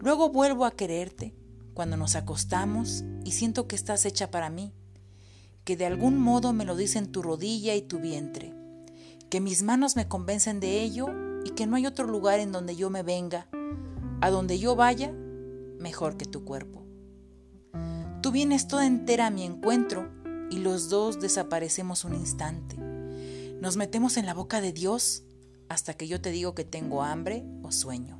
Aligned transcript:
Luego 0.00 0.30
vuelvo 0.30 0.64
a 0.64 0.70
quererte 0.70 1.34
cuando 1.74 1.98
nos 1.98 2.16
acostamos 2.16 3.04
y 3.22 3.32
siento 3.32 3.68
que 3.68 3.76
estás 3.76 4.06
hecha 4.06 4.30
para 4.30 4.48
mí, 4.48 4.72
que 5.64 5.76
de 5.76 5.84
algún 5.84 6.18
modo 6.18 6.54
me 6.54 6.64
lo 6.64 6.74
dicen 6.74 7.12
tu 7.12 7.20
rodilla 7.20 7.74
y 7.74 7.82
tu 7.82 7.98
vientre, 7.98 8.54
que 9.28 9.42
mis 9.42 9.62
manos 9.62 9.96
me 9.96 10.08
convencen 10.08 10.58
de 10.58 10.80
ello 10.80 11.08
y 11.44 11.50
que 11.50 11.66
no 11.66 11.76
hay 11.76 11.86
otro 11.86 12.06
lugar 12.06 12.40
en 12.40 12.50
donde 12.50 12.76
yo 12.76 12.88
me 12.88 13.02
venga, 13.02 13.46
a 14.22 14.30
donde 14.30 14.58
yo 14.58 14.74
vaya, 14.74 15.12
mejor 15.78 16.16
que 16.16 16.24
tu 16.24 16.46
cuerpo. 16.46 16.82
Tú 18.22 18.32
vienes 18.32 18.68
toda 18.68 18.86
entera 18.86 19.26
a 19.26 19.30
mi 19.30 19.44
encuentro 19.44 20.10
y 20.50 20.58
los 20.58 20.88
dos 20.88 21.20
desaparecemos 21.20 22.04
un 22.04 22.14
instante. 22.14 22.76
Nos 23.60 23.76
metemos 23.76 24.16
en 24.16 24.24
la 24.24 24.32
boca 24.32 24.62
de 24.62 24.72
Dios 24.72 25.24
hasta 25.68 25.92
que 25.92 26.08
yo 26.08 26.22
te 26.22 26.30
digo 26.30 26.54
que 26.54 26.64
tengo 26.64 27.02
hambre 27.02 27.44
o 27.62 27.70
sueño. 27.70 28.19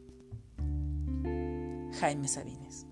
Jaime 2.01 2.27
Sabines. 2.27 2.90